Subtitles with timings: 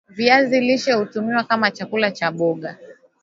[0.07, 2.77] viazi lishe hutumika kama chakula na mboga